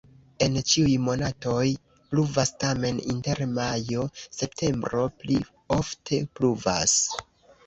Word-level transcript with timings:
En 0.43 0.53
ĉiuj 0.69 0.93
monatoj 1.07 1.65
pluvas, 2.13 2.51
tamen 2.63 3.01
inter 3.15 3.43
majo-septempbro 3.59 5.05
pli 5.21 5.39
ofte 5.79 6.21
pluvas. 6.41 6.99